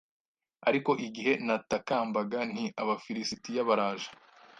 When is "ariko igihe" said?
0.69-1.33